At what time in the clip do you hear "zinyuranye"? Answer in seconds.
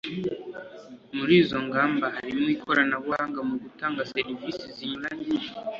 4.75-5.29